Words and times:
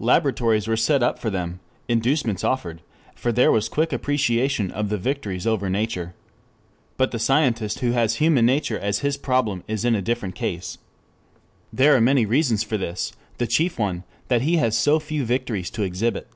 Laboratories 0.00 0.66
were 0.66 0.74
set 0.78 1.02
up 1.02 1.18
for 1.18 1.28
them, 1.28 1.60
inducements 1.86 2.42
offered, 2.42 2.80
for 3.14 3.30
there 3.30 3.52
was 3.52 3.68
quick 3.68 3.92
appreciation 3.92 4.70
of 4.70 4.88
the 4.88 4.96
victories 4.96 5.46
over 5.46 5.68
nature. 5.68 6.14
But 6.96 7.10
the 7.10 7.18
scientist 7.18 7.80
who 7.80 7.90
has 7.90 8.14
human 8.14 8.46
nature 8.46 8.78
as 8.78 9.00
his 9.00 9.18
problem 9.18 9.64
is 9.68 9.84
in 9.84 9.94
a 9.94 10.00
different 10.00 10.34
case. 10.34 10.78
There 11.74 11.94
are 11.94 12.00
many 12.00 12.24
reasons 12.24 12.62
for 12.62 12.78
this: 12.78 13.12
the 13.36 13.46
chief 13.46 13.78
one, 13.78 14.04
that 14.28 14.40
he 14.40 14.56
has 14.56 14.78
so 14.78 14.98
few 14.98 15.26
victories 15.26 15.68
to 15.72 15.82
exhibit. 15.82 16.26